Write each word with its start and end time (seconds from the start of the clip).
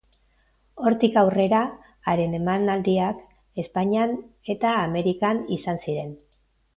Hortik 0.89 1.17
aurrera 1.21 1.57
haren 2.13 2.33
emanaldiak 2.37 3.19
Espainian 3.65 4.15
eta 4.55 4.73
Amerikan 4.87 5.43
izan 5.59 5.79
ziren. 5.89 6.17